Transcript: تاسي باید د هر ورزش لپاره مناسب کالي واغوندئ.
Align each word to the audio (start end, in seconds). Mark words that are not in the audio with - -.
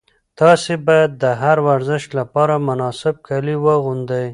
تاسي 0.39 0.75
باید 0.87 1.11
د 1.23 1.25
هر 1.41 1.57
ورزش 1.67 2.03
لپاره 2.19 2.53
مناسب 2.67 3.15
کالي 3.27 3.55
واغوندئ. 3.65 4.27